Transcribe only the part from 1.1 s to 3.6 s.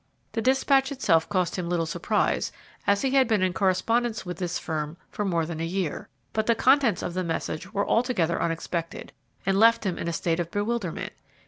caused him little surprise, as he had been in